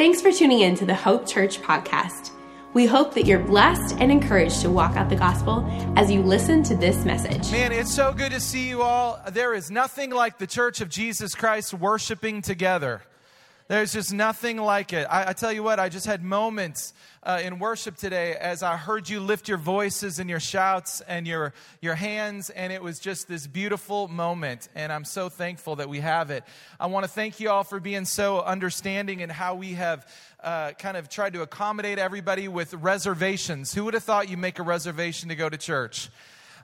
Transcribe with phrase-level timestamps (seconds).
[0.00, 2.30] Thanks for tuning in to the Hope Church podcast.
[2.72, 5.62] We hope that you're blessed and encouraged to walk out the gospel
[5.94, 7.52] as you listen to this message.
[7.52, 9.20] Man, it's so good to see you all.
[9.30, 13.02] There is nothing like the Church of Jesus Christ worshiping together.
[13.70, 15.06] There's just nothing like it.
[15.08, 16.92] I, I tell you what, I just had moments
[17.22, 21.24] uh, in worship today as I heard you lift your voices and your shouts and
[21.24, 24.68] your, your hands, and it was just this beautiful moment.
[24.74, 26.42] And I'm so thankful that we have it.
[26.80, 30.04] I want to thank you all for being so understanding in how we have
[30.42, 33.72] uh, kind of tried to accommodate everybody with reservations.
[33.72, 36.10] Who would have thought you make a reservation to go to church?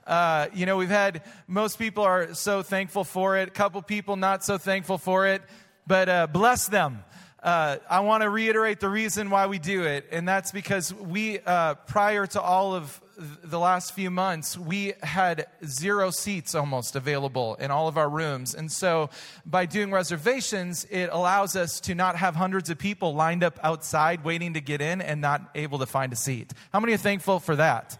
[0.05, 4.17] Uh, you know, we've had most people are so thankful for it, a couple people
[4.17, 5.41] not so thankful for it
[5.87, 7.03] but uh, bless them.
[7.41, 11.39] Uh, I want to reiterate the reason why we do it, and that's because we,
[11.39, 17.55] uh, prior to all of the last few months, we had zero seats almost available
[17.55, 18.53] in all of our rooms.
[18.53, 19.09] And so,
[19.45, 24.23] by doing reservations, it allows us to not have hundreds of people lined up outside
[24.23, 26.53] waiting to get in and not able to find a seat.
[26.73, 27.97] How many are thankful for that?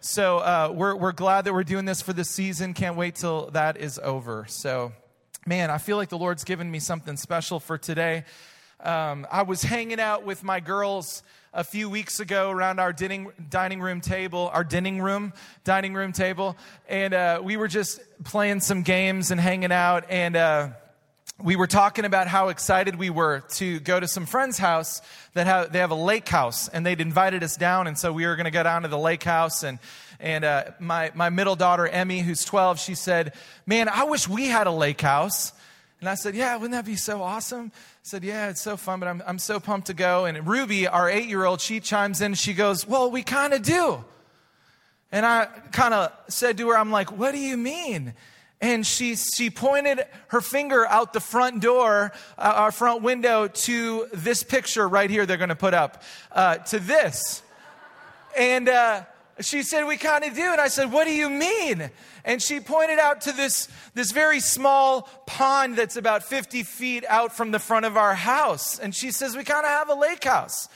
[0.00, 2.74] So, uh, we're, we're glad that we're doing this for this season.
[2.74, 4.44] Can't wait till that is over.
[4.48, 4.92] So,
[5.46, 8.24] man, I feel like the Lord's given me something special for today.
[8.80, 13.32] Um, I was hanging out with my girls a few weeks ago around our dining,
[13.50, 15.32] dining room table, our dining room,
[15.64, 16.56] dining room table,
[16.88, 20.04] and uh, we were just playing some games and hanging out.
[20.08, 20.68] And uh,
[21.42, 25.02] we were talking about how excited we were to go to some friend's house
[25.34, 28.26] that have, they have a lake house, and they'd invited us down, and so we
[28.26, 29.80] were going to go down to the lake house and
[30.22, 33.34] and uh, my, my middle daughter, Emmy, who's 12, she said,
[33.66, 35.52] Man, I wish we had a lake house.
[35.98, 37.72] And I said, Yeah, wouldn't that be so awesome?
[37.74, 40.24] I said, Yeah, it's so fun, but I'm, I'm so pumped to go.
[40.24, 42.34] And Ruby, our eight year old, she chimes in.
[42.34, 44.04] She goes, Well, we kind of do.
[45.10, 48.14] And I kind of said to her, I'm like, What do you mean?
[48.60, 54.06] And she, she pointed her finger out the front door, uh, our front window, to
[54.12, 57.42] this picture right here they're going to put up, uh, to this.
[58.38, 59.02] And, uh,
[59.40, 60.52] she said, We kind of do.
[60.52, 61.90] And I said, What do you mean?
[62.24, 67.34] And she pointed out to this, this very small pond that's about 50 feet out
[67.34, 68.78] from the front of our house.
[68.78, 70.68] And she says, We kind of have a lake house.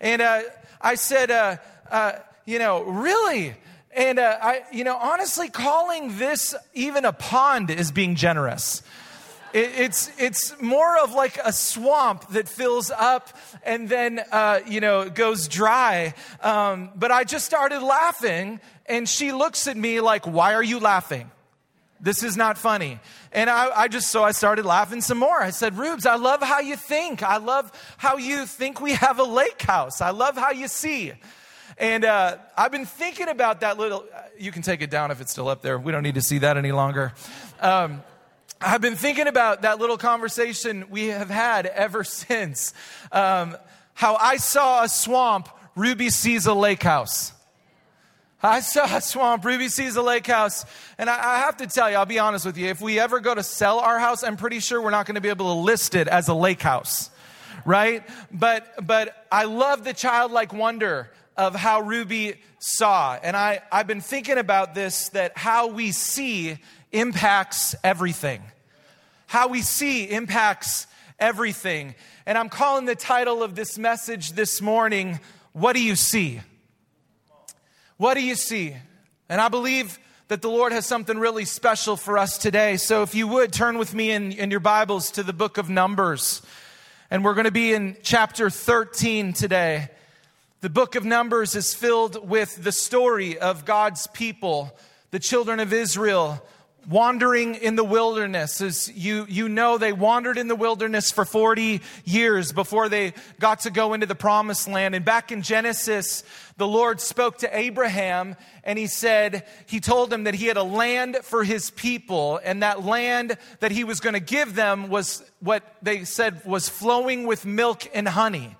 [0.00, 0.42] And uh,
[0.80, 1.56] I said, uh,
[1.90, 2.12] uh,
[2.46, 3.54] You know, really?
[3.92, 8.82] And uh, I, you know, honestly, calling this even a pond is being generous.
[9.52, 14.80] It, it's, it's more of like a swamp that fills up and then, uh, you
[14.80, 16.14] know, goes dry.
[16.42, 20.80] Um, but I just started laughing, and she looks at me like, Why are you
[20.80, 21.30] laughing?
[22.00, 23.00] This is not funny.
[23.32, 25.40] And I, I, just, so I started laughing some more.
[25.40, 27.22] I said, Rubes, I love how you think.
[27.22, 30.00] I love how you think we have a lake house.
[30.00, 31.12] I love how you see.
[31.76, 34.04] And uh, I've been thinking about that little,
[34.38, 35.78] you can take it down if it's still up there.
[35.78, 37.12] We don't need to see that any longer.
[37.60, 38.02] Um,
[38.60, 42.74] I've been thinking about that little conversation we have had ever since.
[43.12, 43.56] Um,
[43.94, 47.32] how I saw a swamp, Ruby sees a lake house.
[48.42, 50.64] I saw a swamp, Ruby sees a lake house.
[50.96, 53.20] And I, I have to tell you, I'll be honest with you, if we ever
[53.20, 55.60] go to sell our house, I'm pretty sure we're not going to be able to
[55.60, 57.10] list it as a lake house.
[57.64, 58.02] Right?
[58.32, 63.16] But, but I love the childlike wonder of how Ruby saw.
[63.22, 66.58] And I, I've been thinking about this that how we see
[66.92, 68.42] impacts everything.
[69.26, 70.86] How we see impacts
[71.18, 71.94] everything.
[72.26, 75.20] And I'm calling the title of this message this morning,
[75.52, 76.40] What Do You See?
[77.98, 78.76] What do you see?
[79.28, 82.76] And I believe that the Lord has something really special for us today.
[82.76, 85.68] So if you would turn with me in, in your Bibles to the book of
[85.68, 86.40] Numbers.
[87.10, 89.88] And we're going to be in chapter 13 today.
[90.60, 94.70] The book of Numbers is filled with the story of God's people,
[95.10, 96.40] the children of Israel,
[96.88, 98.60] wandering in the wilderness.
[98.62, 103.60] As you, you know, they wandered in the wilderness for 40 years before they got
[103.60, 104.94] to go into the promised land.
[104.94, 106.24] And back in Genesis,
[106.56, 110.62] the Lord spoke to Abraham and he said, he told him that he had a
[110.62, 115.22] land for his people and that land that he was going to give them was
[115.40, 118.56] what they said was flowing with milk and honey.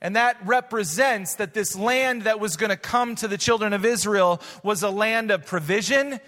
[0.00, 3.84] And that represents that this land that was going to come to the children of
[3.84, 6.18] Israel was a land of provision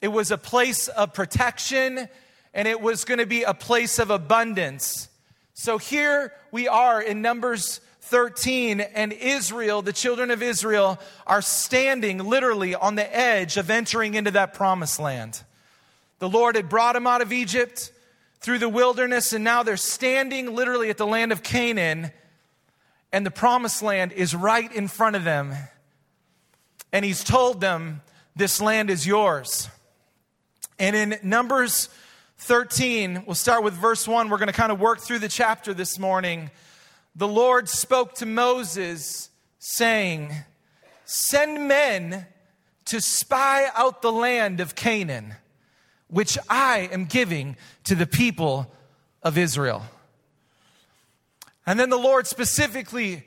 [0.00, 2.08] it was a place of protection
[2.52, 5.08] and it was going to be a place of abundance.
[5.54, 10.98] So here we are in Numbers 13, and Israel, the children of Israel,
[11.28, 15.44] are standing literally on the edge of entering into that promised land.
[16.18, 17.92] The Lord had brought them out of Egypt
[18.40, 22.10] through the wilderness, and now they're standing literally at the land of Canaan,
[23.12, 25.54] and the promised land is right in front of them.
[26.92, 28.02] And He's told them,
[28.34, 29.68] This land is yours.
[30.80, 31.90] And in Numbers
[32.38, 34.30] 13, we'll start with verse 1.
[34.30, 36.50] We're going to kind of work through the chapter this morning.
[37.14, 39.28] the Lord spoke to Moses,
[39.58, 40.32] saying,
[41.04, 42.26] Send men
[42.86, 45.34] to spy out the land of Canaan,
[46.08, 48.72] which I am giving to the people
[49.22, 49.82] of Israel.
[51.66, 53.24] And then the Lord specifically,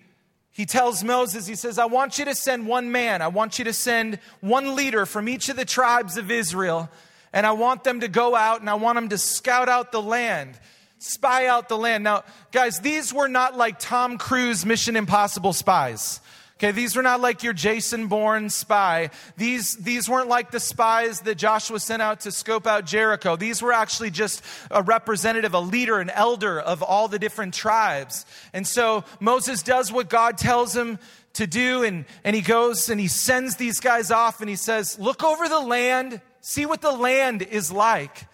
[0.49, 3.65] he tells Moses, he says, I want you to send one man, I want you
[3.65, 6.89] to send one leader from each of the tribes of Israel,
[7.33, 10.01] and I want them to go out and I want them to scout out the
[10.01, 10.57] land
[11.03, 12.03] spy out the land.
[12.03, 16.21] Now, guys, these were not like Tom Cruise Mission Impossible spies.
[16.57, 19.09] Okay, these were not like your Jason Bourne spy.
[19.35, 23.35] These, these weren't like the spies that Joshua sent out to scope out Jericho.
[23.35, 24.41] These were actually just
[24.71, 28.25] a representative, a leader, an elder of all the different tribes.
[28.53, 30.99] And so Moses does what God tells him
[31.33, 34.97] to do, and, and he goes and he sends these guys off and he says,
[34.99, 38.27] Look over the land, see what the land is like.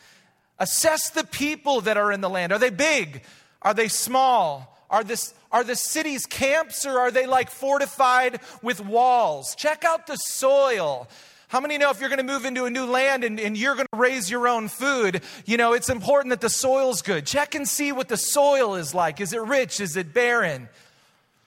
[0.58, 2.52] Assess the people that are in the land.
[2.52, 3.24] Are they big?
[3.62, 4.78] Are they small?
[4.90, 9.56] Are, this, are the cities camps or are they like fortified with walls?
[9.56, 11.08] Check out the soil.
[11.48, 13.76] How many know if you're going to move into a new land and, and you're
[13.76, 17.26] going to raise your own food, you know, it's important that the soil's good.
[17.26, 19.22] Check and see what the soil is like.
[19.22, 19.80] Is it rich?
[19.80, 20.68] Is it barren?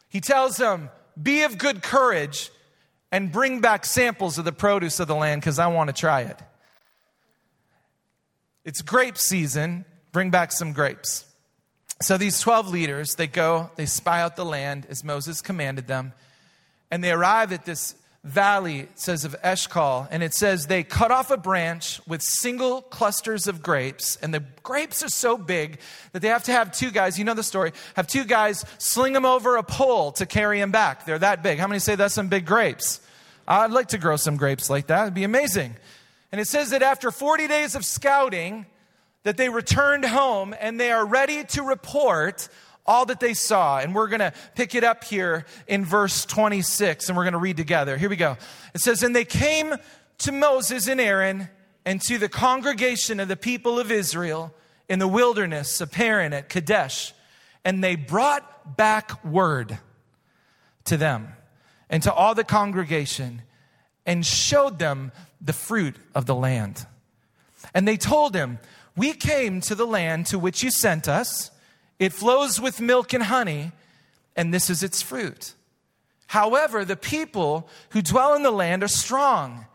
[0.08, 2.50] He tells them, be of good courage
[3.11, 6.23] and bring back samples of the produce of the land because I want to try
[6.23, 6.41] it.
[8.64, 9.85] It's grape season.
[10.12, 11.25] Bring back some grapes.
[12.03, 16.12] So these 12 leaders, they go, they spy out the land as Moses commanded them,
[16.91, 17.94] and they arrive at this
[18.25, 23.47] valley, says of Eshcol, and it says they cut off a branch with single clusters
[23.47, 25.79] of grapes, and the grapes are so big
[26.12, 29.12] that they have to have two guys, you know the story, have two guys sling
[29.12, 31.05] them over a pole to carry them back.
[31.05, 31.58] They're that big.
[31.58, 33.00] How many say that's some big grapes?
[33.47, 35.03] I'd like to grow some grapes like that.
[35.03, 35.76] It'd be amazing.
[36.32, 38.67] And it says that after 40 days of scouting,
[39.23, 42.49] that they returned home and they are ready to report
[42.84, 43.79] all that they saw.
[43.79, 47.38] And we're going to pick it up here in verse 26 and we're going to
[47.38, 47.96] read together.
[47.96, 48.37] Here we go.
[48.75, 49.75] It says, And they came
[50.19, 51.49] to Moses and Aaron
[51.84, 54.52] and to the congregation of the people of Israel
[54.88, 57.12] in the wilderness of Paran at Kadesh,
[57.64, 59.79] and they brought back word
[60.84, 61.34] to them
[61.88, 63.43] and to all the congregation
[64.06, 65.12] and showed them
[65.44, 66.87] the fruit of the land.
[67.75, 68.59] And they told him,
[68.97, 71.50] We came to the land to which you sent us.
[71.99, 73.73] It flows with milk and honey,
[74.37, 75.55] and this is its fruit.
[76.29, 79.67] However, the people who dwell in the land are strong,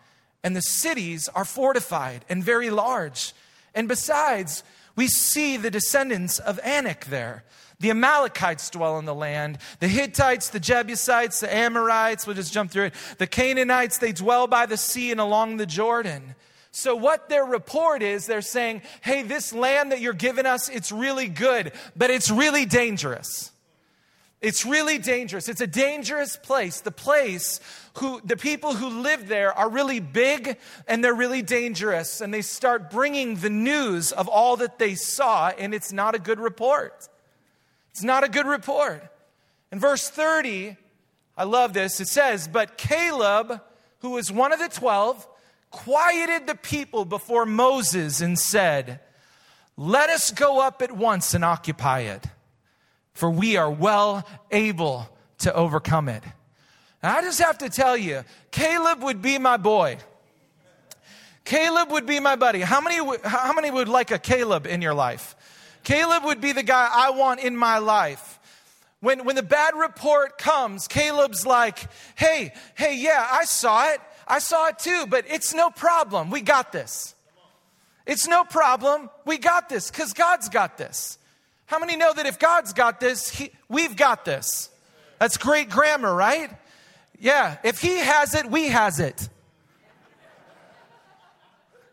[0.43, 3.33] and the cities are fortified and very large.
[3.75, 4.63] And besides,
[4.95, 7.43] we see the descendants of Anak there.
[7.79, 9.59] The Amalekites dwell in the land.
[9.79, 12.93] The Hittites, the Jebusites, the Amorites, we'll just jump through it.
[13.19, 16.35] The Canaanites, they dwell by the sea and along the Jordan.
[16.71, 20.91] So, what their report is, they're saying, hey, this land that you're giving us, it's
[20.91, 23.51] really good, but it's really dangerous.
[24.41, 25.49] It's really dangerous.
[25.49, 26.81] It's a dangerous place.
[26.81, 27.59] The place
[27.95, 30.57] who, the people who live there are really big
[30.87, 32.21] and they're really dangerous.
[32.21, 36.19] And they start bringing the news of all that they saw, and it's not a
[36.19, 37.09] good report.
[37.97, 39.03] It's not a good report.
[39.71, 40.77] In verse 30,
[41.35, 41.99] I love this.
[41.99, 43.59] It says, But Caleb,
[44.01, 45.27] who was one of the twelve,
[45.71, 48.99] quieted the people before Moses and said,
[49.77, 52.23] Let us go up at once and occupy it,
[53.13, 55.09] for we are well able
[55.39, 56.21] to overcome it.
[57.01, 59.97] I just have to tell you, Caleb would be my boy.
[61.45, 62.61] Caleb would be my buddy.
[62.61, 65.35] How many, how many would like a Caleb in your life?
[65.87, 68.41] Caleb would be the guy I want in my life.
[68.99, 71.79] When, when the bad report comes, Caleb's like,
[72.15, 74.01] hey, hey, yeah, I saw it.
[74.27, 76.29] I saw it too, but it's no problem.
[76.29, 77.15] We got this.
[78.05, 79.09] It's no problem.
[79.23, 81.17] We got this because God's got this.
[81.67, 84.69] How many know that if God's got this, he, we've got this?
[85.19, 86.51] That's great grammar, right?
[87.17, 89.29] Yeah, if He has it, we has it.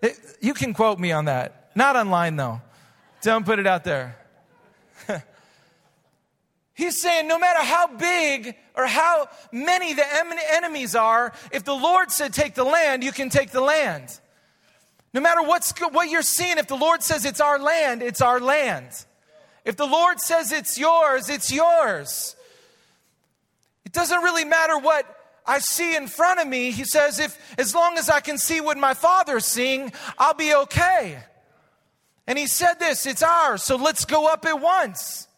[0.03, 1.71] it you can quote me on that.
[1.77, 2.61] Not online, though.
[3.25, 4.19] Don't put it out there.
[6.75, 10.05] He's saying no matter how big or how many the
[10.53, 14.21] enemies are, if the Lord said take the land, you can take the land.
[15.15, 18.41] No matter what's, what you're seeing, if the Lord says it's our land, it's our
[18.41, 18.91] land.
[19.65, 22.37] If the Lord says it's yours, it's yours.
[23.87, 25.07] It doesn't really matter what
[25.47, 26.73] I see in front of me.
[26.73, 30.55] He says, if as long as I can see what my father's seeing, I'll be
[30.55, 31.23] okay.
[32.27, 35.29] And he said this, it's ours, so let's go up at once.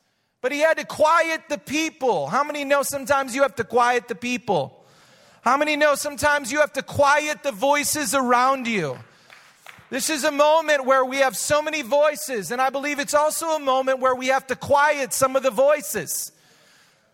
[0.40, 2.28] But he had to quiet the people.
[2.28, 4.85] How many know sometimes you have to quiet the people?
[5.43, 8.99] How many know sometimes you have to quiet the voices around you?
[9.90, 13.50] This is a moment where we have so many voices, and I believe it's also
[13.50, 16.33] a moment where we have to quiet some of the voices.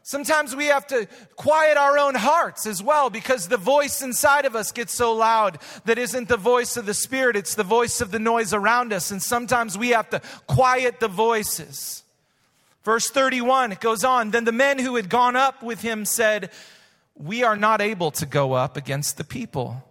[0.05, 1.07] Sometimes we have to
[1.37, 5.59] quiet our own hearts as well because the voice inside of us gets so loud
[5.85, 9.13] that isn't the voice of the Spirit, it's the voice of the noise around us.
[9.13, 12.03] And sometimes we have to quiet the voices.
[12.83, 16.51] Verse 31, it goes on Then the men who had gone up with him said,
[17.15, 19.85] We are not able to go up against the people,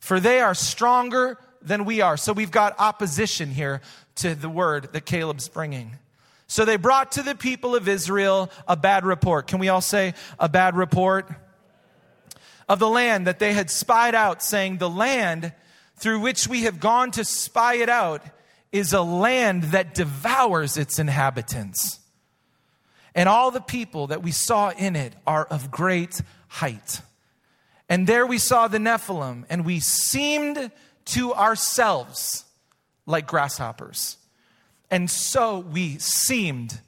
[0.00, 2.16] for they are stronger than we are.
[2.16, 3.80] So we've got opposition here
[4.16, 5.98] to the word that Caleb's bringing.
[6.46, 9.48] So they brought to the people of Israel a bad report.
[9.48, 11.28] Can we all say a bad report?
[12.68, 15.52] Of the land that they had spied out, saying, The land
[15.96, 18.22] through which we have gone to spy it out
[18.72, 22.00] is a land that devours its inhabitants.
[23.14, 27.00] And all the people that we saw in it are of great height.
[27.88, 30.70] And there we saw the Nephilim, and we seemed
[31.06, 32.44] to ourselves
[33.06, 34.18] like grasshoppers
[34.90, 36.80] and so we seemed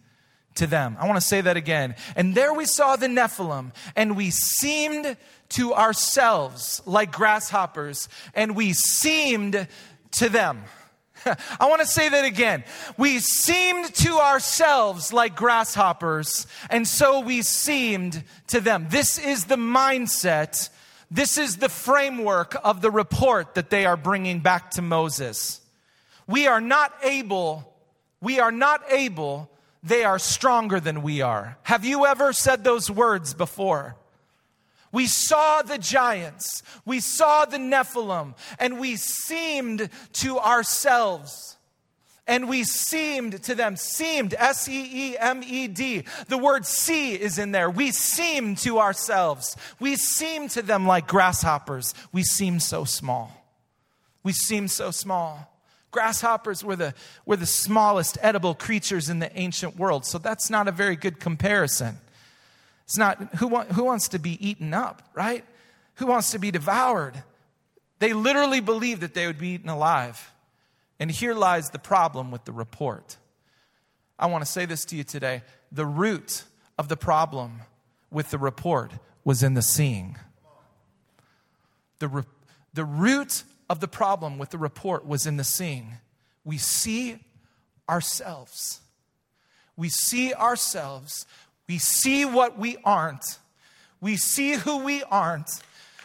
[0.57, 0.97] to them.
[1.01, 1.95] I want to say that again.
[2.17, 5.17] And there we saw the Nephilim, and we seemed
[5.51, 9.67] to ourselves like grasshoppers, and we seemed
[10.13, 10.65] to them.
[11.61, 12.65] I want to say that again.
[12.97, 18.87] We seemed to ourselves like grasshoppers, and so we seemed to them.
[18.91, 20.69] This is the mindset,
[21.11, 25.61] this is the framework of the report that they are bringing back to Moses.
[26.27, 27.68] We are not able
[28.21, 29.51] we are not able,
[29.83, 31.59] they are stronger than we are.
[31.63, 33.97] Have you ever said those words before?
[34.91, 41.57] We saw the giants, we saw the Nephilim, and we seemed to ourselves.
[42.27, 46.05] And we seemed to them, seemed, S E E M E D.
[46.29, 47.71] The word see is in there.
[47.71, 49.57] We seem to ourselves.
[49.81, 51.95] We seem to them like grasshoppers.
[52.13, 53.33] We seem so small.
[54.23, 55.51] We seem so small.
[55.91, 60.69] Grasshoppers were the, were the smallest edible creatures in the ancient world, so that's not
[60.69, 61.97] a very good comparison.
[62.85, 65.45] It's not, who, want, who wants to be eaten up, right?
[65.97, 67.23] Who wants to be devoured?
[67.99, 70.33] They literally believed that they would be eaten alive.
[71.01, 73.17] And here lies the problem with the report.
[74.19, 75.43] I want to say this to you today.
[75.71, 76.45] The root
[76.79, 77.61] of the problem
[78.11, 78.93] with the report
[79.25, 80.17] was in the seeing.
[81.99, 82.23] The, re-
[82.75, 85.99] the root of the problem with the report was in the seeing.
[86.45, 87.19] We see
[87.89, 88.81] ourselves.
[89.77, 91.27] We see ourselves.
[91.69, 93.39] We see what we aren't.
[94.01, 95.51] We see who we aren't.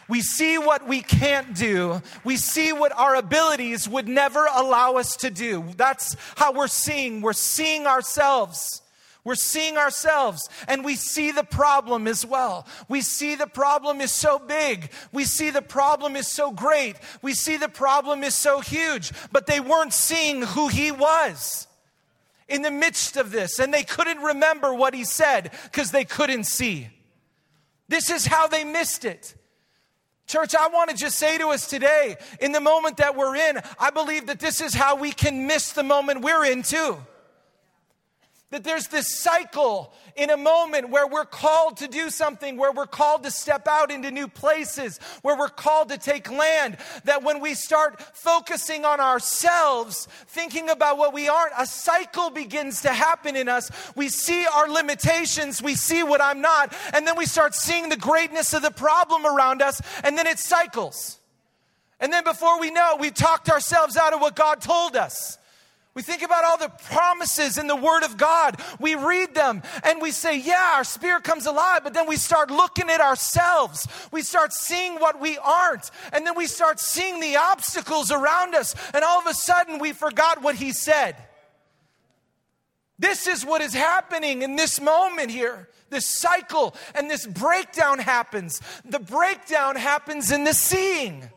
[0.08, 2.02] We see what we can't do.
[2.24, 5.64] We see what our abilities would never allow us to do.
[5.76, 7.22] That's how we're seeing.
[7.22, 8.82] We're seeing ourselves.
[9.24, 12.66] We're seeing ourselves and we see the problem as well.
[12.88, 14.90] We see the problem is so big.
[15.12, 16.96] We see the problem is so great.
[17.22, 21.66] We see the problem is so huge, but they weren't seeing who he was
[22.48, 26.44] in the midst of this and they couldn't remember what he said because they couldn't
[26.44, 26.88] see.
[27.88, 29.34] This is how they missed it.
[30.26, 33.60] Church, I want to just say to us today, in the moment that we're in,
[33.78, 36.98] I believe that this is how we can miss the moment we're in too.
[38.54, 42.86] That there's this cycle in a moment where we're called to do something, where we're
[42.86, 46.76] called to step out into new places, where we're called to take land.
[47.02, 52.82] That when we start focusing on ourselves, thinking about what we aren't, a cycle begins
[52.82, 53.72] to happen in us.
[53.96, 57.96] We see our limitations, we see what I'm not, and then we start seeing the
[57.96, 61.18] greatness of the problem around us, and then it cycles.
[61.98, 65.38] And then before we know it, we've talked ourselves out of what God told us.
[65.94, 68.60] We think about all the promises in the Word of God.
[68.80, 72.50] We read them and we say, Yeah, our spirit comes alive, but then we start
[72.50, 73.86] looking at ourselves.
[74.10, 78.74] We start seeing what we aren't, and then we start seeing the obstacles around us,
[78.92, 81.16] and all of a sudden we forgot what He said.
[82.98, 85.68] This is what is happening in this moment here.
[85.90, 88.60] This cycle and this breakdown happens.
[88.84, 91.28] The breakdown happens in the seeing.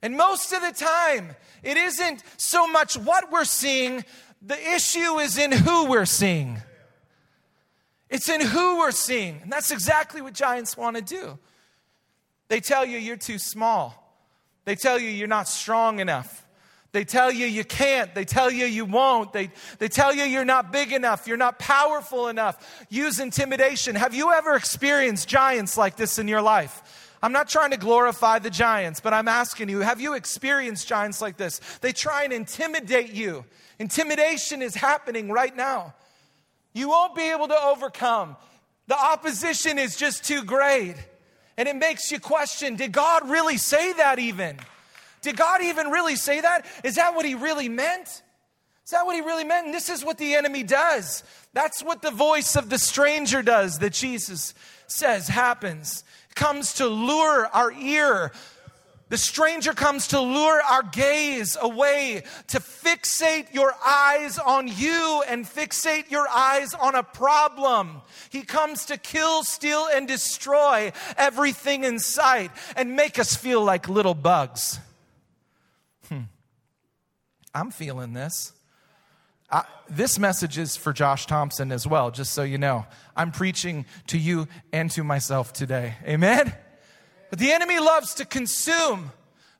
[0.00, 4.04] And most of the time, it isn't so much what we're seeing,
[4.42, 6.60] the issue is in who we're seeing.
[8.08, 9.40] It's in who we're seeing.
[9.42, 11.38] And that's exactly what giants want to do.
[12.48, 13.94] They tell you you're too small,
[14.64, 16.44] they tell you you're not strong enough.
[16.92, 18.14] They tell you you can't.
[18.14, 19.34] They tell you you won't.
[19.34, 21.26] They, they tell you you're not big enough.
[21.26, 22.86] You're not powerful enough.
[22.88, 23.94] Use intimidation.
[23.94, 26.97] Have you ever experienced giants like this in your life?
[27.22, 31.20] I'm not trying to glorify the giants, but I'm asking you have you experienced giants
[31.20, 31.60] like this?
[31.80, 33.44] They try and intimidate you.
[33.78, 35.94] Intimidation is happening right now.
[36.72, 38.36] You won't be able to overcome.
[38.86, 40.94] The opposition is just too great.
[41.56, 44.58] And it makes you question did God really say that even?
[45.22, 46.64] Did God even really say that?
[46.84, 48.06] Is that what he really meant?
[48.84, 49.66] Is that what he really meant?
[49.66, 51.22] And this is what the enemy does.
[51.52, 54.54] That's what the voice of the stranger does that Jesus
[54.86, 56.04] says happens.
[56.38, 58.30] Comes to lure our ear.
[59.08, 65.44] The stranger comes to lure our gaze away, to fixate your eyes on you and
[65.44, 68.02] fixate your eyes on a problem.
[68.30, 73.88] He comes to kill, steal, and destroy everything in sight and make us feel like
[73.88, 74.78] little bugs.
[76.08, 76.28] Hmm.
[77.52, 78.52] I'm feeling this.
[79.50, 82.86] I, this message is for Josh Thompson as well, just so you know.
[83.18, 85.96] I'm preaching to you and to myself today.
[86.04, 86.54] Amen?
[87.30, 89.10] But the enemy loves to consume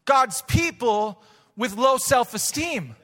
[0.04, 1.20] God's people
[1.56, 2.94] with low self esteem.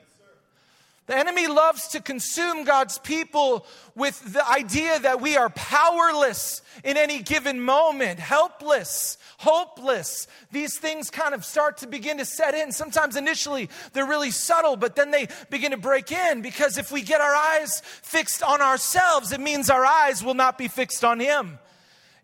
[1.06, 6.96] The enemy loves to consume God's people with the idea that we are powerless in
[6.96, 10.26] any given moment, helpless, hopeless.
[10.50, 12.72] These things kind of start to begin to set in.
[12.72, 17.02] Sometimes initially they're really subtle, but then they begin to break in because if we
[17.02, 21.20] get our eyes fixed on ourselves, it means our eyes will not be fixed on
[21.20, 21.58] Him.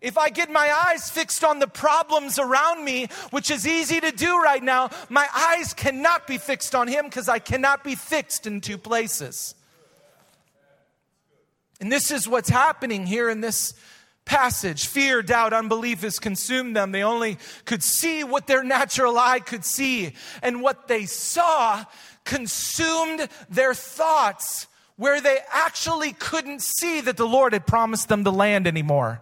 [0.01, 4.11] If I get my eyes fixed on the problems around me, which is easy to
[4.11, 8.47] do right now, my eyes cannot be fixed on Him because I cannot be fixed
[8.47, 9.53] in two places.
[11.79, 13.75] And this is what's happening here in this
[14.25, 14.87] passage.
[14.87, 16.91] Fear, doubt, unbelief has consumed them.
[16.91, 20.13] They only could see what their natural eye could see.
[20.41, 21.83] And what they saw
[22.23, 28.31] consumed their thoughts, where they actually couldn't see that the Lord had promised them the
[28.31, 29.21] land anymore.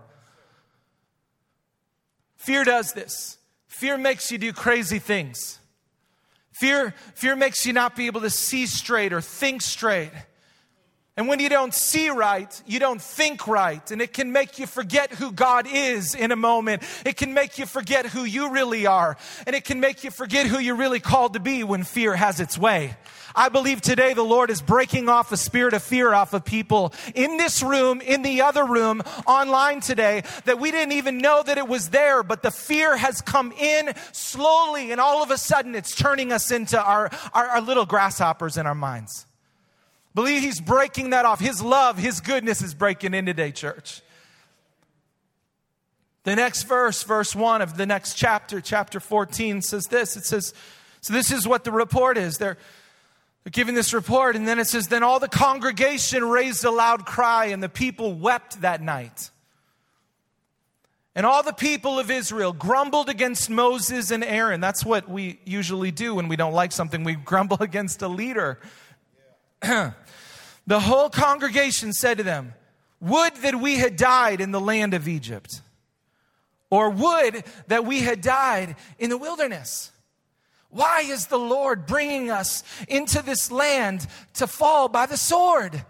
[2.39, 3.37] Fear does this.
[3.67, 5.59] Fear makes you do crazy things.
[6.53, 10.11] Fear, fear makes you not be able to see straight or think straight.
[11.15, 13.91] And when you don't see right, you don't think right.
[13.91, 16.83] And it can make you forget who God is in a moment.
[17.05, 19.17] It can make you forget who you really are.
[19.45, 22.39] And it can make you forget who you're really called to be when fear has
[22.39, 22.95] its way.
[23.35, 26.93] I believe today the Lord is breaking off a spirit of fear off of people
[27.15, 31.57] in this room, in the other room, online today, that we didn't even know that
[31.57, 35.75] it was there, but the fear has come in slowly, and all of a sudden
[35.75, 39.25] it's turning us into our, our, our little grasshoppers in our minds.
[40.15, 41.39] Believe he's breaking that off.
[41.39, 44.01] His love, his goodness is breaking in today, church.
[46.23, 50.17] The next verse, verse 1 of the next chapter, chapter 14, says this.
[50.17, 50.53] It says,
[51.01, 52.37] So this is what the report is.
[52.37, 52.57] They're,
[53.51, 57.45] giving this report, and then it says, Then all the congregation raised a loud cry,
[57.45, 59.31] and the people wept that night.
[61.15, 64.61] And all the people of Israel grumbled against Moses and Aaron.
[64.61, 67.03] That's what we usually do when we don't like something.
[67.03, 68.59] We grumble against a leader.
[69.61, 69.93] the
[70.69, 72.53] whole congregation said to them,
[73.01, 75.61] Would that we had died in the land of Egypt,
[76.69, 79.91] or would that we had died in the wilderness.
[80.69, 84.05] Why is the Lord bringing us into this land
[84.35, 85.83] to fall by the sword?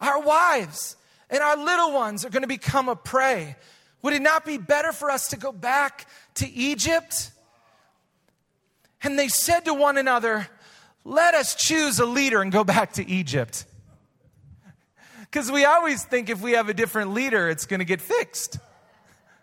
[0.00, 0.96] Our wives
[1.28, 3.56] and our little ones are going to become a prey.
[4.02, 7.30] Would it not be better for us to go back to Egypt?
[9.02, 10.48] And they said to one another,
[11.04, 13.64] let us choose a leader and go back to Egypt.
[15.20, 18.58] Because we always think if we have a different leader, it's going to get fixed.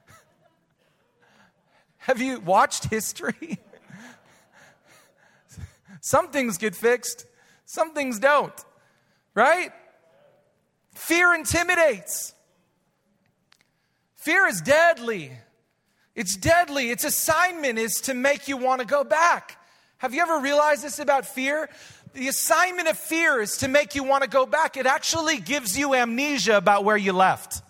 [1.97, 3.59] Have you watched history?
[6.07, 7.25] Some things get fixed,
[7.65, 8.53] some things don't,
[9.33, 9.71] right?
[10.93, 12.33] Fear intimidates.
[14.15, 15.33] Fear is deadly.
[16.15, 16.91] It's deadly.
[16.91, 19.57] Its assignment is to make you want to go back.
[19.97, 21.69] Have you ever realized this about fear?
[22.13, 24.77] The assignment of fear is to make you want to go back.
[24.77, 27.61] It actually gives you amnesia about where you left.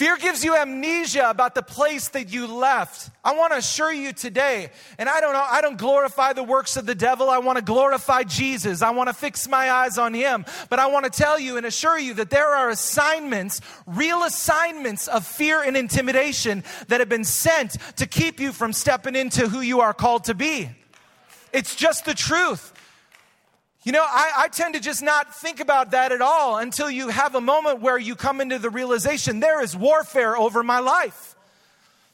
[0.00, 3.10] Fear gives you amnesia about the place that you left.
[3.22, 6.78] I want to assure you today, and I don't know, I don't glorify the works
[6.78, 7.28] of the devil.
[7.28, 8.80] I want to glorify Jesus.
[8.80, 10.46] I want to fix my eyes on him.
[10.70, 15.06] But I want to tell you and assure you that there are assignments, real assignments
[15.06, 19.60] of fear and intimidation that have been sent to keep you from stepping into who
[19.60, 20.70] you are called to be.
[21.52, 22.72] It's just the truth.
[23.82, 27.08] You know, I, I, tend to just not think about that at all until you
[27.08, 31.34] have a moment where you come into the realization there is warfare over my life.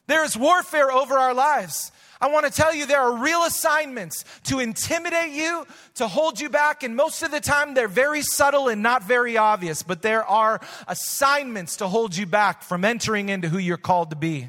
[0.07, 1.91] There is warfare over our lives.
[2.21, 6.49] I want to tell you there are real assignments to intimidate you, to hold you
[6.49, 10.25] back, and most of the time they're very subtle and not very obvious, but there
[10.25, 14.49] are assignments to hold you back from entering into who you're called to be.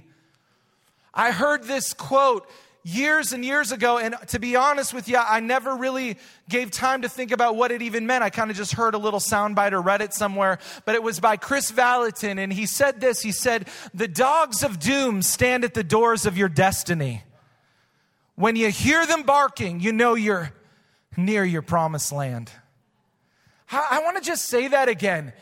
[1.14, 2.48] I heard this quote
[2.88, 3.98] years and years ago.
[3.98, 7.72] And to be honest with you, I never really gave time to think about what
[7.72, 8.24] it even meant.
[8.24, 10.60] I kind of just heard a little soundbite or read it somewhere.
[10.86, 12.40] But it was by Kris Vallotton.
[12.40, 16.38] And he said this He said, The dogs of doom stand at the doors of
[16.38, 17.24] your destiny.
[18.36, 20.52] When you hear them barking, you know you're.
[21.18, 22.52] near your promised land.
[23.72, 25.34] I, I want to just say that again.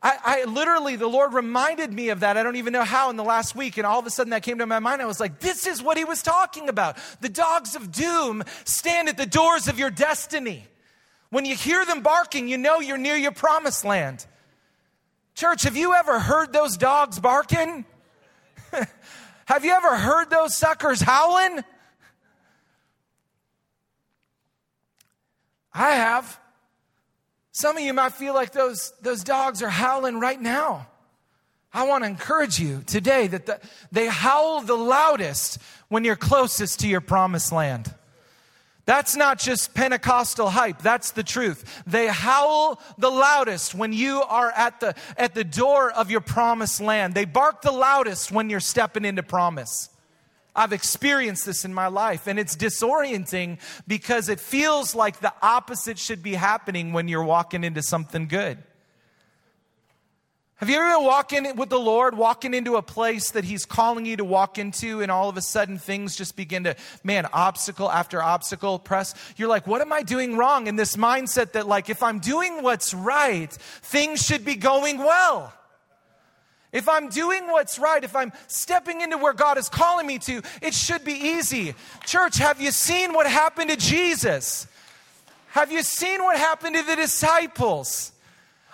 [0.00, 2.36] I, I, literally, the Lord reminded me of that.
[2.36, 3.78] I don't even know how in the last week.
[3.78, 5.02] And all of a sudden that came to my mind.
[5.02, 6.96] I was like, this is what he was talking about.
[7.20, 10.66] The dogs of doom stand at the doors of your destiny.
[11.30, 14.24] When you hear them barking, you know you're near your promised land.
[15.34, 17.84] Church, have you ever heard those dogs barking?
[19.46, 21.64] have you ever heard those suckers howling?
[25.72, 26.40] I have.
[27.58, 30.86] Some of you might feel like those, those dogs are howling right now.
[31.74, 33.58] I want to encourage you today that the,
[33.90, 37.92] they howl the loudest when you're closest to your promised land.
[38.84, 41.82] That's not just Pentecostal hype, that's the truth.
[41.84, 46.80] They howl the loudest when you are at the, at the door of your promised
[46.80, 47.14] land.
[47.14, 49.90] They bark the loudest when you're stepping into promise.
[50.58, 56.00] I've experienced this in my life, and it's disorienting because it feels like the opposite
[56.00, 58.58] should be happening when you're walking into something good.
[60.56, 64.04] Have you ever been walking with the Lord, walking into a place that He's calling
[64.04, 67.88] you to walk into, and all of a sudden things just begin to, man, obstacle
[67.88, 69.14] after obstacle press?
[69.36, 70.66] You're like, what am I doing wrong?
[70.66, 75.52] In this mindset that, like, if I'm doing what's right, things should be going well.
[76.70, 80.42] If I'm doing what's right, if I'm stepping into where God is calling me to,
[80.60, 81.74] it should be easy.
[82.04, 84.66] Church, have you seen what happened to Jesus?
[85.48, 88.12] Have you seen what happened to the disciples?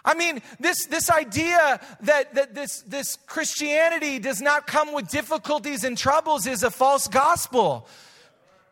[0.05, 5.85] I mean, this, this idea that, that this, this Christianity does not come with difficulties
[5.85, 7.89] and troubles is a false gospel.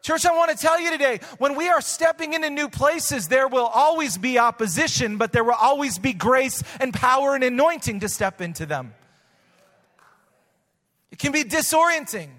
[0.02, 3.46] Church, I want to tell you today when we are stepping into new places, there
[3.46, 8.08] will always be opposition, but there will always be grace and power and anointing to
[8.08, 8.94] step into them.
[11.12, 12.30] It can be disorienting.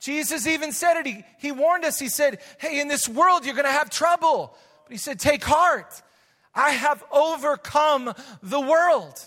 [0.00, 1.06] Jesus even said it.
[1.06, 1.98] He, he warned us.
[1.98, 4.54] He said, Hey, in this world, you're going to have trouble.
[4.84, 6.02] But he said, Take heart.
[6.54, 9.20] I have overcome the world.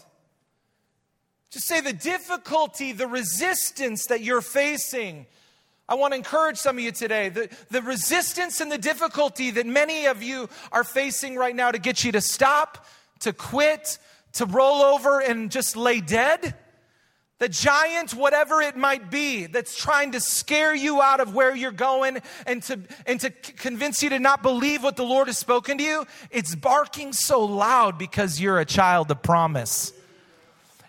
[1.51, 5.25] Just say the difficulty, the resistance that you're facing.
[5.87, 7.29] I want to encourage some of you today.
[7.29, 11.79] The, the resistance and the difficulty that many of you are facing right now to
[11.79, 12.85] get you to stop,
[13.21, 13.97] to quit,
[14.33, 16.55] to roll over and just lay dead
[17.39, 21.71] the giant, whatever it might be, that's trying to scare you out of where you're
[21.71, 25.77] going and to, and to convince you to not believe what the Lord has spoken
[25.77, 29.93] to you, it's barking so loud because you're a child of promise.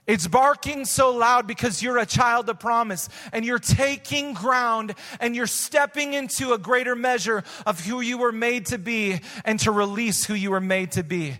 [0.09, 5.37] It's barking so loud because you're a child of promise and you're taking ground and
[5.37, 9.71] you're stepping into a greater measure of who you were made to be and to
[9.71, 11.37] release who you were made to be.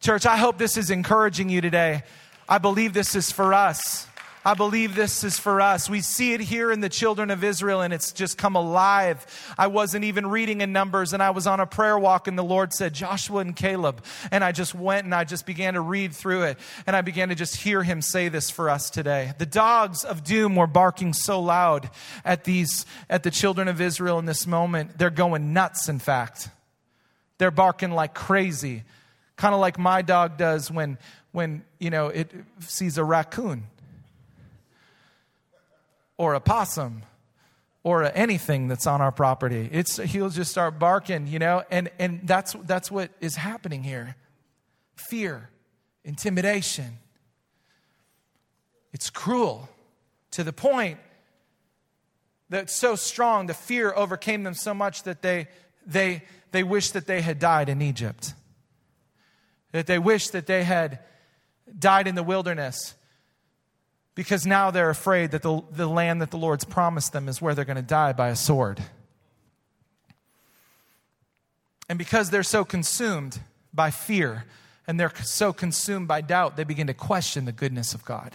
[0.00, 2.02] Church, I hope this is encouraging you today.
[2.48, 4.07] I believe this is for us.
[4.48, 5.90] I believe this is for us.
[5.90, 9.26] We see it here in the children of Israel and it's just come alive.
[9.58, 12.42] I wasn't even reading in Numbers and I was on a prayer walk and the
[12.42, 14.02] Lord said, Joshua and Caleb.
[14.30, 17.28] And I just went and I just began to read through it and I began
[17.28, 19.34] to just hear him say this for us today.
[19.36, 21.90] The dogs of doom were barking so loud
[22.24, 24.96] at these, at the children of Israel in this moment.
[24.96, 26.48] They're going nuts, in fact.
[27.36, 28.84] They're barking like crazy,
[29.36, 30.96] kind of like my dog does when,
[31.32, 33.64] when, you know, it sees a raccoon
[36.18, 37.02] or a possum
[37.82, 39.68] or anything that's on our property.
[39.72, 44.16] It's, he'll just start barking, you know, and, and that's, that's what is happening here
[44.96, 45.48] fear,
[46.04, 46.98] intimidation.
[48.92, 49.68] It's cruel
[50.32, 50.98] to the point
[52.50, 55.46] that so strong, the fear overcame them so much that they,
[55.86, 58.34] they, they wish that they had died in Egypt,
[59.70, 60.98] that they wish that they had
[61.78, 62.94] died in the wilderness
[64.18, 67.54] because now they're afraid that the, the land that the Lord's promised them is where
[67.54, 68.82] they're going to die by a sword.
[71.88, 73.38] And because they're so consumed
[73.72, 74.44] by fear
[74.88, 78.34] and they're so consumed by doubt, they begin to question the goodness of God.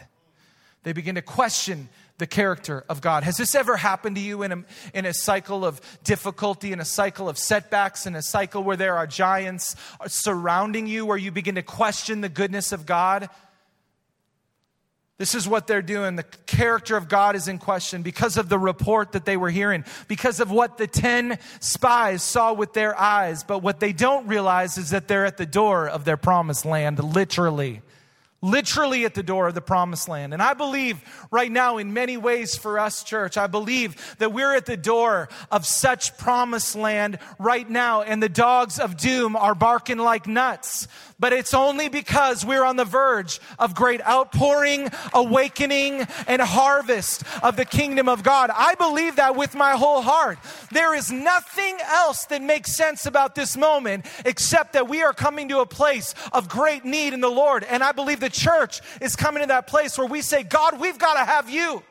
[0.83, 3.23] They begin to question the character of God.
[3.25, 6.85] Has this ever happened to you in a, in a cycle of difficulty, in a
[6.85, 9.75] cycle of setbacks, in a cycle where there are giants
[10.07, 13.29] surrounding you, where you begin to question the goodness of God?
[15.23, 16.17] This is what they're doing.
[16.17, 19.85] The character of God is in question because of the report that they were hearing,
[20.09, 23.41] because of what the 10 spies saw with their eyes.
[23.45, 27.01] But what they don't realize is that they're at the door of their promised land,
[27.01, 27.81] literally.
[28.43, 30.33] Literally at the door of the promised land.
[30.33, 31.01] And I believe
[31.31, 35.29] right now, in many ways for us, church, I believe that we're at the door
[35.49, 40.89] of such promised land right now, and the dogs of doom are barking like nuts.
[41.19, 47.55] But it's only because we're on the verge of great outpouring, awakening, and harvest of
[47.55, 48.51] the kingdom of God.
[48.53, 50.37] I believe that with my whole heart.
[50.71, 55.47] There is nothing else that makes sense about this moment except that we are coming
[55.47, 57.63] to a place of great need in the Lord.
[57.63, 60.99] And I believe the church is coming to that place where we say, God, we've
[60.99, 61.83] got to have you.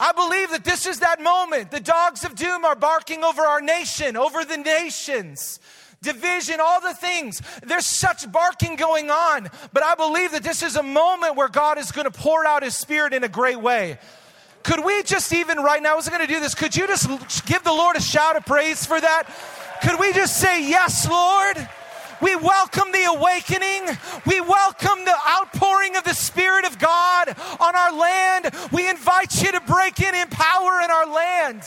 [0.00, 1.70] I believe that this is that moment.
[1.70, 5.60] The dogs of doom are barking over our nation, over the nations
[6.04, 7.42] division, all the things.
[7.62, 9.48] There's such barking going on.
[9.72, 12.62] But I believe that this is a moment where God is going to pour out
[12.62, 13.98] His Spirit in a great way.
[14.62, 16.54] Could we just even right now, I was going to do this.
[16.54, 19.24] Could you just give the Lord a shout of praise for that?
[19.82, 21.68] Could we just say, Yes, Lord?
[22.24, 23.98] We welcome the awakening.
[24.24, 28.50] We welcome the outpouring of the Spirit of God on our land.
[28.72, 31.62] We invite you to break in in power in our land.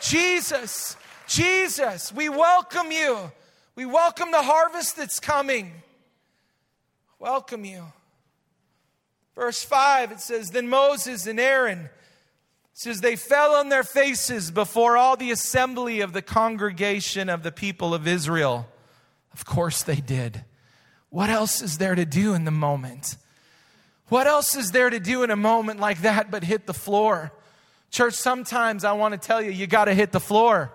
[0.00, 3.30] Jesus, Jesus, we welcome you.
[3.76, 5.70] We welcome the harvest that's coming.
[7.18, 7.84] Welcome you.
[9.34, 11.90] Verse 5, it says, Then Moses and Aaron
[12.72, 17.52] says they fell on their faces before all the assembly of the congregation of the
[17.52, 18.66] people of Israel.
[19.34, 20.44] Of course they did.
[21.10, 23.16] What else is there to do in the moment?
[24.08, 27.32] What else is there to do in a moment like that but hit the floor?
[27.90, 30.72] Church, sometimes I want to tell you, you got to hit the floor.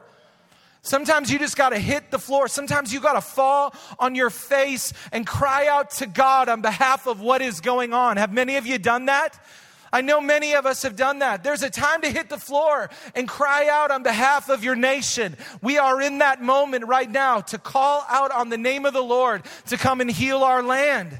[0.82, 2.48] Sometimes you just got to hit the floor.
[2.48, 7.08] Sometimes you got to fall on your face and cry out to God on behalf
[7.08, 8.18] of what is going on.
[8.18, 9.38] Have many of you done that?
[9.92, 11.44] I know many of us have done that.
[11.44, 15.36] There's a time to hit the floor and cry out on behalf of your nation.
[15.62, 19.04] We are in that moment right now to call out on the name of the
[19.04, 21.20] Lord to come and heal our land.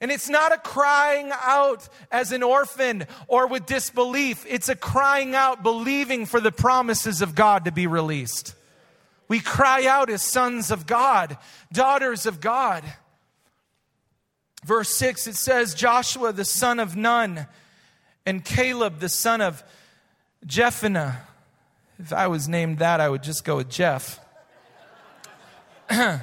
[0.00, 4.44] And it's not a crying out as an orphan or with disbelief.
[4.46, 8.54] It's a crying out believing for the promises of God to be released.
[9.28, 11.38] We cry out as sons of God,
[11.72, 12.84] daughters of God.
[14.66, 17.46] Verse 6, it says, Joshua the son of Nun
[18.26, 19.62] and Caleb the son of
[20.44, 21.18] Jephunneh.
[22.00, 24.18] If I was named that, I would just go with Jeff.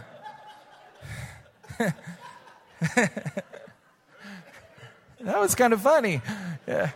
[5.24, 6.22] That was kind of funny.
[6.68, 6.90] Yeah.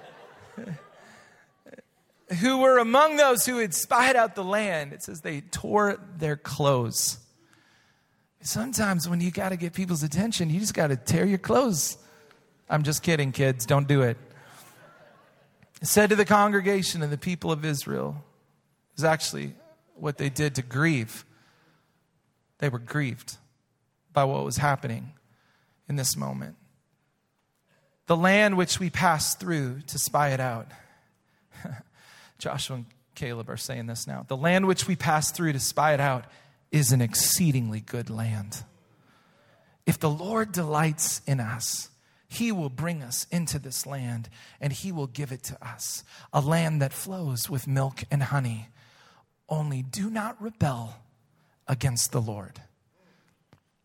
[2.41, 4.91] who were among those who had spied out the land.
[4.91, 7.19] It says they tore their clothes.
[8.47, 11.97] Sometimes when you got to get people's attention, you just got to tear your clothes.
[12.69, 13.65] I'm just kidding, kids.
[13.65, 14.15] Don't do it.
[15.81, 18.23] Said to the congregation and the people of Israel,
[18.95, 19.53] is actually
[19.95, 21.25] what they did to grieve.
[22.60, 23.36] They were grieved
[24.13, 25.12] by what was happening
[25.89, 26.55] in this moment
[28.05, 30.67] the land which we passed through to spy it out.
[32.39, 34.25] Joshua and Caleb are saying this now.
[34.25, 36.23] The land which we passed through to spy it out
[36.71, 38.63] is an exceedingly good land.
[39.86, 41.89] If the Lord delights in us,
[42.27, 46.03] he will bring us into this land and he will give it to us,
[46.34, 48.67] a land that flows with milk and honey.
[49.47, 50.95] Only do not rebel
[51.67, 52.62] against the Lord,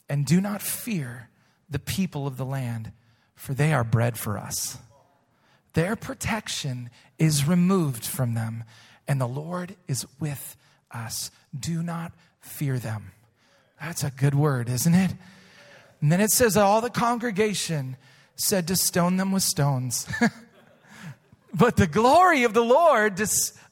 [0.08, 1.28] and do not fear
[1.70, 2.92] the people of the land
[3.42, 4.78] for they are bread for us.
[5.72, 8.62] Their protection is removed from them,
[9.08, 10.56] and the Lord is with
[10.92, 11.32] us.
[11.58, 13.12] Do not fear them.
[13.80, 15.12] That's a good word, isn't it?
[16.00, 17.96] And then it says, All the congregation
[18.36, 20.06] said to stone them with stones.
[21.54, 23.20] but the glory of the Lord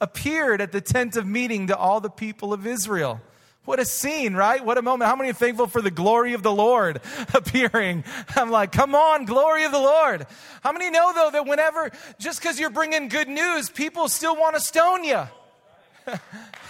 [0.01, 3.21] appeared at the tent of meeting to all the people of Israel.
[3.65, 4.65] What a scene, right?
[4.65, 5.09] What a moment.
[5.09, 7.01] How many are thankful for the glory of the Lord
[7.35, 8.05] appearing?
[8.35, 10.27] I'm like, come on, glory of the Lord.
[10.63, 14.57] How many know, though, that whenever, just because you're bringing good news, people still want
[14.57, 15.23] to stone you?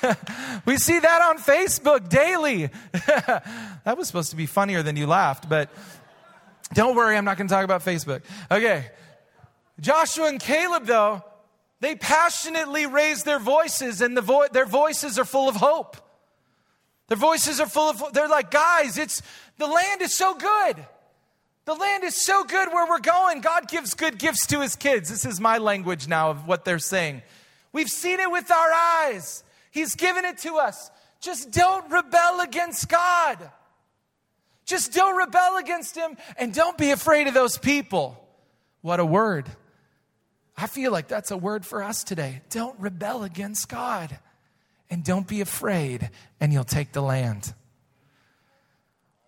[0.65, 2.71] we see that on Facebook daily.
[2.93, 5.71] that was supposed to be funnier than you laughed, but
[6.73, 8.23] don't worry, I'm not going to talk about Facebook.
[8.51, 8.87] Okay.
[9.81, 11.25] Joshua and Caleb, though,
[11.81, 15.97] they passionately raise their voices, and the vo- their voices are full of hope.
[17.09, 19.23] Their voices are full of, they're like, guys, it's,
[19.59, 20.87] the land is so good.
[21.65, 23.41] The land is so good where we're going.
[23.41, 25.09] God gives good gifts to his kids.
[25.09, 27.23] This is my language now of what they're saying.
[27.73, 29.45] We've seen it with our eyes.
[29.71, 30.91] He's given it to us.
[31.21, 33.51] Just don't rebel against God.
[34.65, 38.17] Just don't rebel against him and don't be afraid of those people.
[38.83, 39.49] What a word.
[40.57, 42.43] I feel like that's a word for us today.
[42.51, 44.19] Don't rebel against God
[44.91, 47.55] and don't be afraid, and you'll take the land.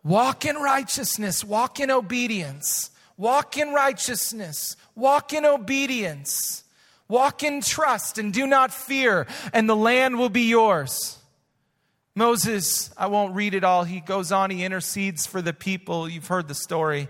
[0.03, 6.65] Walk in righteousness, walk in obedience, walk in righteousness, walk in obedience,
[7.09, 11.19] walk in trust, and do not fear, and the land will be yours.
[12.15, 13.85] Moses, I won't read it all.
[13.85, 16.09] He goes on, he intercedes for the people.
[16.09, 17.09] You've heard the story.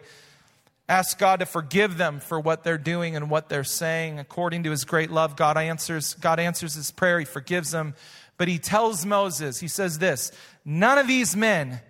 [0.88, 4.18] Ask God to forgive them for what they're doing and what they're saying.
[4.18, 7.18] According to his great love, God answers, God answers his prayer.
[7.18, 7.94] He forgives them.
[8.36, 10.32] But he tells Moses, he says this
[10.64, 11.80] None of these men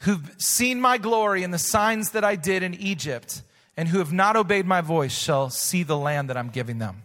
[0.00, 3.42] who've seen my glory and the signs that I did in Egypt
[3.76, 7.02] and who have not obeyed my voice shall see the land that I'm giving them.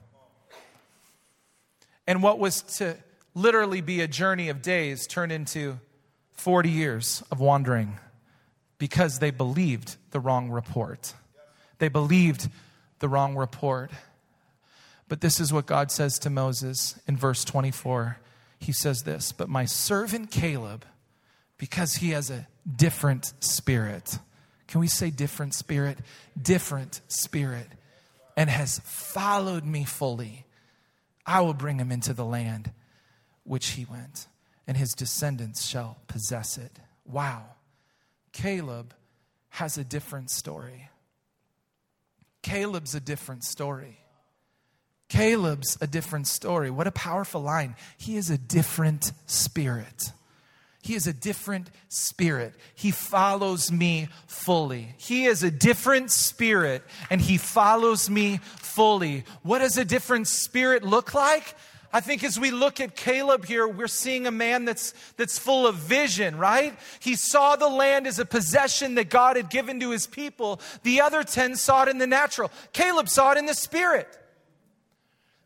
[2.05, 2.95] And what was to
[3.35, 5.79] literally be a journey of days turned into
[6.33, 7.97] 40 years of wandering
[8.77, 11.13] because they believed the wrong report.
[11.79, 12.49] They believed
[12.99, 13.91] the wrong report.
[15.07, 18.17] But this is what God says to Moses in verse 24.
[18.59, 20.85] He says this, but my servant Caleb,
[21.57, 24.19] because he has a different spirit.
[24.67, 25.97] Can we say different spirit?
[26.39, 27.67] Different spirit.
[28.35, 30.45] And has followed me fully.
[31.25, 32.71] I will bring him into the land
[33.43, 34.27] which he went,
[34.67, 36.79] and his descendants shall possess it.
[37.05, 37.43] Wow.
[38.33, 38.93] Caleb
[39.49, 40.89] has a different story.
[42.41, 43.97] Caleb's a different story.
[45.09, 46.69] Caleb's a different story.
[46.69, 47.75] What a powerful line.
[47.97, 50.11] He is a different spirit.
[50.87, 52.53] He is a different spirit.
[52.73, 54.95] He follows me fully.
[54.95, 59.25] He is a different spirit and he follows me fully.
[59.43, 61.55] What does a different spirit look like?
[61.91, 65.67] I think as we look at Caleb here, we're seeing a man that's, that's full
[65.67, 66.73] of vision, right?
[67.01, 70.61] He saw the land as a possession that God had given to his people.
[70.83, 72.49] The other 10 saw it in the natural.
[72.71, 74.07] Caleb saw it in the spirit.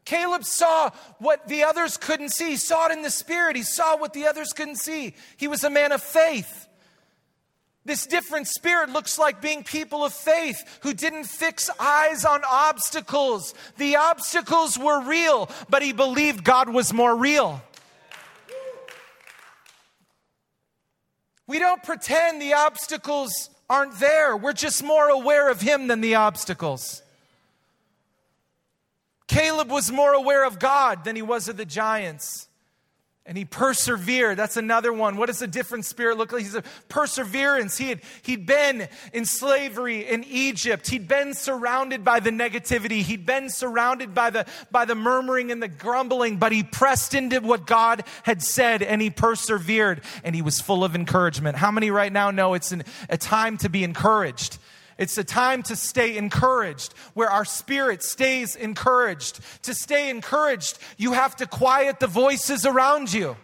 [0.06, 2.52] Caleb saw what the others couldn't see.
[2.52, 3.56] He saw it in the spirit.
[3.56, 5.16] He saw what the others couldn't see.
[5.38, 6.68] He was a man of faith.
[7.84, 13.56] This different spirit looks like being people of faith who didn't fix eyes on obstacles.
[13.78, 17.62] The obstacles were real, but he believed God was more real.
[21.48, 24.38] We don't pretend the obstacles aren't there.
[24.38, 27.02] We're just more aware of him than the obstacles.
[29.32, 32.50] Caleb was more aware of God than he was of the giants.
[33.26, 34.38] And he persevered.
[34.38, 35.16] That's another one.
[35.16, 36.42] What does a different spirit look like?
[36.42, 37.78] He's a perseverance.
[37.78, 40.90] He had, he'd been in slavery in Egypt.
[40.90, 43.04] He'd been surrounded by the negativity.
[43.04, 47.40] He'd been surrounded by the, by the murmuring and the grumbling, but he pressed into
[47.40, 51.56] what God had said and he persevered and he was full of encouragement.
[51.56, 54.58] How many right now know it's an, a time to be encouraged?
[54.98, 59.40] It's a time to stay encouraged, where our spirit stays encouraged.
[59.64, 63.36] To stay encouraged, you have to quiet the voices around you.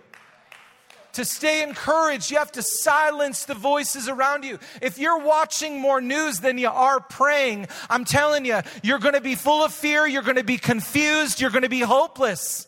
[1.13, 4.59] To stay encouraged, you have to silence the voices around you.
[4.83, 9.21] If you're watching more news than you are praying, I'm telling you, you're going to
[9.21, 12.67] be full of fear, you're going to be confused, you're going to be hopeless.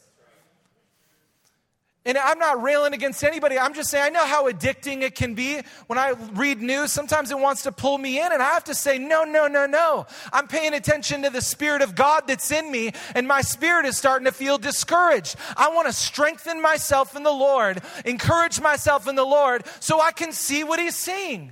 [2.05, 3.59] And I'm not railing against anybody.
[3.59, 5.59] I'm just saying, I know how addicting it can be.
[5.87, 8.73] When I read news, sometimes it wants to pull me in, and I have to
[8.73, 10.05] say, no, no, no, no.
[10.31, 13.97] I'm paying attention to the Spirit of God that's in me, and my spirit is
[13.97, 15.35] starting to feel discouraged.
[15.57, 20.13] I want to strengthen myself in the Lord, encourage myself in the Lord, so I
[20.13, 21.51] can see what He's seeing.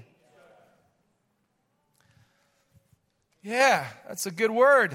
[3.43, 4.93] Yeah, that's a good word.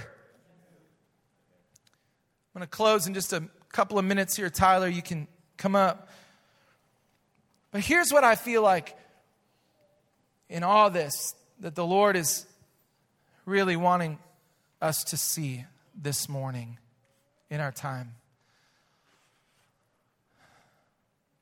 [2.55, 4.51] I'm going to close in just a couple of minutes here.
[4.51, 5.27] Tyler, you can
[5.63, 6.09] come up.
[7.71, 8.97] But here's what I feel like
[10.49, 12.45] in all this that the Lord is
[13.47, 14.19] really wanting
[14.81, 16.79] us to see this morning
[17.49, 18.15] in our time.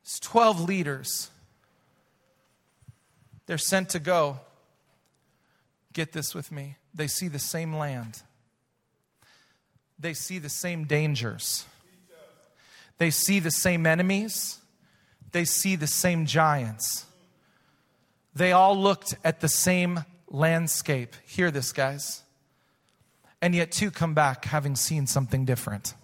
[0.03, 1.31] It's 12 leaders.
[3.47, 4.41] They're sent to go.
[5.95, 6.77] Get this with me.
[6.93, 8.23] They see the same land,
[9.99, 11.65] they see the same dangers.
[13.01, 14.59] They see the same enemies,
[15.33, 17.07] they see the same giants.
[18.35, 21.17] They all looked at the same landscape.
[21.27, 22.23] Hear this, guys.
[23.41, 25.95] And yet, two come back having seen something different.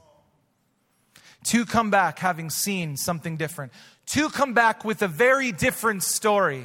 [1.44, 3.72] Two come back having seen something different.
[4.06, 6.64] Two come back with a very different story.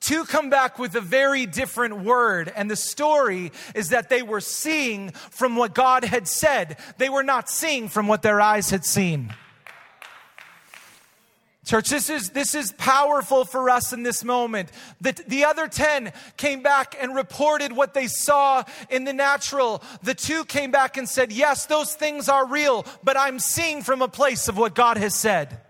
[0.00, 2.52] Two come back with a very different word.
[2.56, 7.22] And the story is that they were seeing from what God had said, they were
[7.22, 9.32] not seeing from what their eyes had seen.
[11.70, 14.72] Church, this is, this is powerful for us in this moment.
[15.00, 19.80] The, the other 10 came back and reported what they saw in the natural.
[20.02, 24.02] The two came back and said, Yes, those things are real, but I'm seeing from
[24.02, 25.60] a place of what God has said.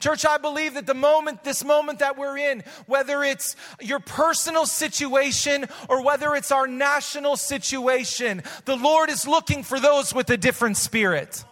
[0.00, 4.64] Church, I believe that the moment, this moment that we're in, whether it's your personal
[4.64, 10.38] situation or whether it's our national situation, the Lord is looking for those with a
[10.38, 11.44] different spirit.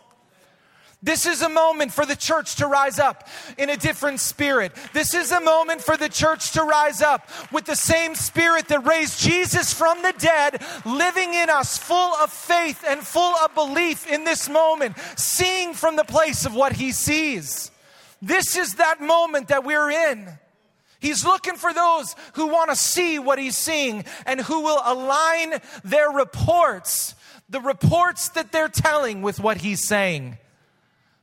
[1.03, 3.26] This is a moment for the church to rise up
[3.57, 4.72] in a different spirit.
[4.92, 8.86] This is a moment for the church to rise up with the same spirit that
[8.86, 14.07] raised Jesus from the dead, living in us, full of faith and full of belief
[14.07, 17.70] in this moment, seeing from the place of what he sees.
[18.20, 20.28] This is that moment that we're in.
[21.01, 25.55] He's looking for those who want to see what he's seeing and who will align
[25.82, 27.14] their reports,
[27.48, 30.36] the reports that they're telling, with what he's saying.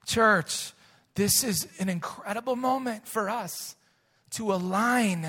[0.08, 0.72] Church,
[1.16, 3.76] this is an incredible moment for us
[4.32, 5.28] to align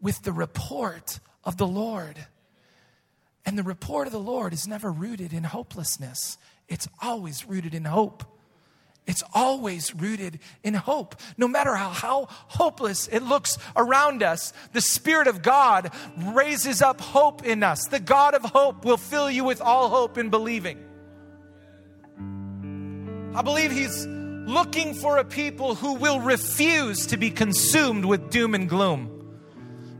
[0.00, 2.16] with the report of the Lord.
[3.46, 6.38] And the report of the Lord is never rooted in hopelessness,
[6.68, 8.24] it's always rooted in hope.
[9.06, 11.16] It's always rooted in hope.
[11.36, 17.00] No matter how, how, hopeless it looks around us, the Spirit of God raises up
[17.00, 17.86] hope in us.
[17.86, 20.89] The God of hope will fill you with all hope in believing.
[23.32, 28.54] I believe he's looking for a people who will refuse to be consumed with doom
[28.56, 29.38] and gloom,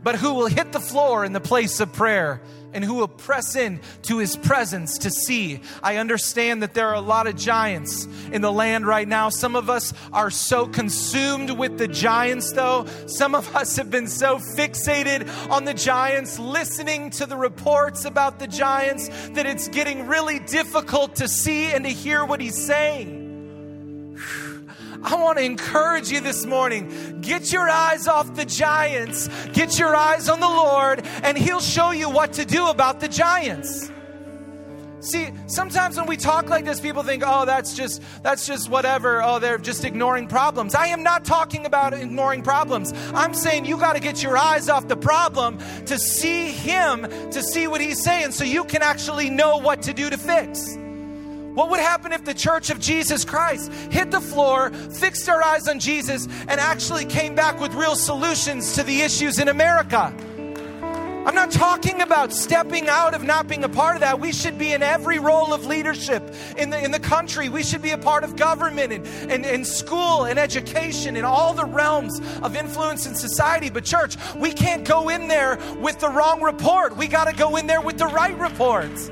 [0.03, 2.41] but who will hit the floor in the place of prayer
[2.73, 5.61] and who will press in to his presence to see.
[5.81, 9.29] I understand that there are a lot of giants in the land right now.
[9.29, 12.85] Some of us are so consumed with the giants, though.
[13.07, 18.39] Some of us have been so fixated on the giants, listening to the reports about
[18.39, 23.20] the giants, that it's getting really difficult to see and to hear what he's saying.
[25.03, 27.21] I want to encourage you this morning.
[27.21, 31.91] Get your eyes off the giants, get your eyes on the Lord, and He'll show
[31.91, 33.91] you what to do about the giants.
[35.01, 39.23] See, sometimes when we talk like this, people think, "Oh, that's just that's just whatever.
[39.23, 42.93] Oh, they're just ignoring problems." I am not talking about ignoring problems.
[43.15, 45.57] I'm saying you got to get your eyes off the problem
[45.87, 49.93] to see him, to see what he's saying so you can actually know what to
[49.93, 50.77] do to fix.
[51.53, 55.67] What would happen if the church of Jesus Christ hit the floor, fixed our eyes
[55.67, 60.15] on Jesus, and actually came back with real solutions to the issues in America?
[61.23, 64.19] I'm not talking about stepping out of not being a part of that.
[64.19, 66.23] We should be in every role of leadership
[66.57, 67.47] in the, in the country.
[67.47, 71.53] We should be a part of government and, and, and school and education and all
[71.53, 73.69] the realms of influence in society.
[73.69, 76.97] But, church, we can't go in there with the wrong report.
[76.97, 79.11] We got to go in there with the right reports.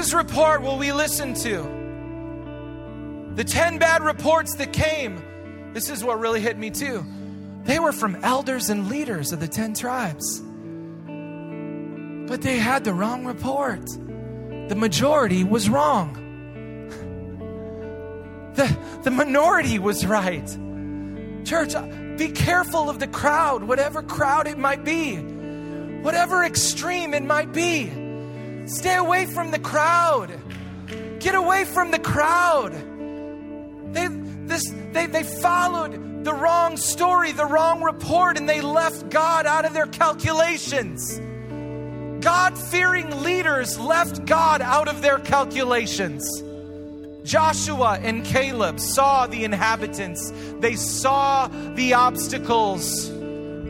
[0.00, 3.34] Whose report will we listen to?
[3.34, 5.22] The 10 bad reports that came,
[5.74, 7.04] this is what really hit me too.
[7.64, 10.40] They were from elders and leaders of the 10 tribes.
[12.30, 13.84] But they had the wrong report.
[14.70, 16.16] The majority was wrong.
[18.54, 20.48] The, the minority was right.
[21.44, 21.86] Church, uh,
[22.16, 25.16] be careful of the crowd, whatever crowd it might be,
[26.00, 27.99] whatever extreme it might be.
[28.70, 30.30] Stay away from the crowd.
[31.18, 32.72] Get away from the crowd.
[33.92, 34.06] They,
[34.46, 39.64] this, they, they followed the wrong story, the wrong report, and they left God out
[39.64, 41.20] of their calculations.
[42.24, 46.24] God fearing leaders left God out of their calculations.
[47.24, 53.10] Joshua and Caleb saw the inhabitants, they saw the obstacles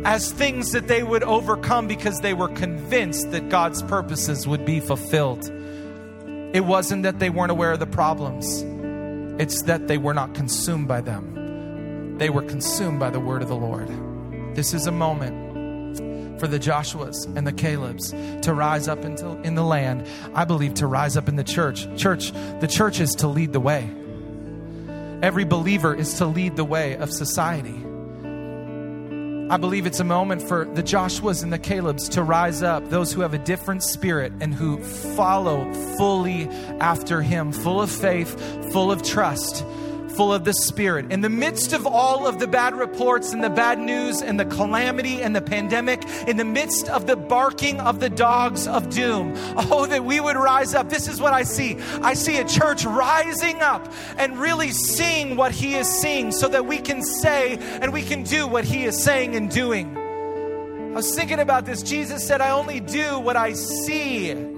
[0.04, 4.80] as things that they would overcome because they were convinced that God's purposes would be
[4.80, 5.50] fulfilled.
[6.54, 8.62] It wasn't that they weren't aware of the problems,
[9.40, 12.18] it's that they were not consumed by them.
[12.18, 13.88] They were consumed by the word of the Lord.
[14.54, 15.48] This is a moment
[16.40, 18.10] for the Joshuas and the Calebs
[18.42, 20.06] to rise up in the land.
[20.34, 21.86] I believe to rise up in the church.
[21.96, 23.88] Church, the church is to lead the way.
[25.22, 27.84] Every believer is to lead the way of society.
[29.50, 33.12] I believe it's a moment for the Joshuas and the Calebs to rise up, those
[33.12, 34.78] who have a different spirit and who
[35.16, 36.44] follow fully
[36.78, 38.38] after Him, full of faith,
[38.72, 39.64] full of trust
[40.20, 41.10] full of the Spirit.
[41.10, 44.44] In the midst of all of the bad reports and the bad news and the
[44.44, 49.32] calamity and the pandemic, in the midst of the barking of the dogs of doom,
[49.56, 50.90] oh, that we would rise up.
[50.90, 51.78] This is what I see.
[52.02, 56.66] I see a church rising up and really seeing what He is seeing so that
[56.66, 59.96] we can say and we can do what He is saying and doing.
[59.96, 61.82] I was thinking about this.
[61.82, 64.49] Jesus said, I only do what I see.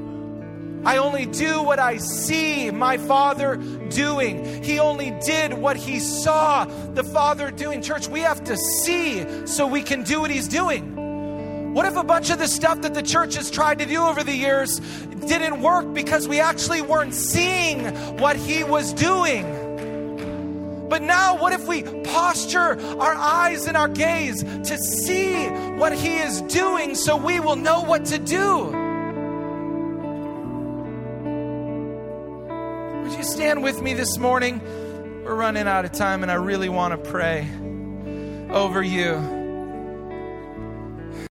[0.84, 4.62] I only do what I see my Father doing.
[4.64, 7.82] He only did what he saw the Father doing.
[7.82, 10.92] Church, we have to see so we can do what he's doing.
[11.72, 14.22] What if a bunch of the stuff that the church has tried to do over
[14.22, 14.78] the years
[15.26, 17.86] didn't work because we actually weren't seeing
[18.18, 20.88] what He was doing?
[20.90, 25.46] But now, what if we posture our eyes and our gaze to see
[25.78, 28.81] what He is doing so we will know what to do?
[33.22, 34.60] You stand with me this morning?
[35.24, 37.48] We're running out of time, and I really want to pray
[38.50, 39.41] over you.